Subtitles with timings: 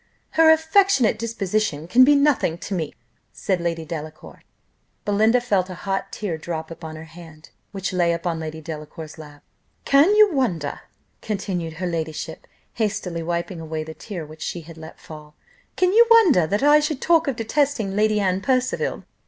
[0.31, 2.95] "Her affectionate disposition can be nothing to me,"
[3.31, 4.41] said Lady Delacour.
[5.05, 9.43] Belinda felt a hot tear drop upon her hand, which lay upon Lady Delacour's lap.
[9.85, 10.81] "Can you wonder,"
[11.21, 15.35] continued her ladyship, hastily wiping away the tear which she had let fall;
[15.75, 19.03] "can you wonder that I should talk of detesting Lady Anne Percival?